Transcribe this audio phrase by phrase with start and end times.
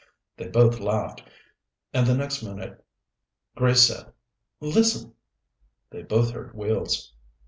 [0.35, 1.21] They both laughed,
[1.93, 2.83] and the next minute
[3.55, 4.11] Grace said,
[4.59, 5.13] "Listen!"
[5.91, 7.13] They both heard wheels.